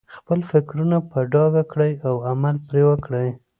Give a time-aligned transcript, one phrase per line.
[0.15, 3.29] خپل فکرونه په ډاګه کړئ او عمل پرې وکړئ.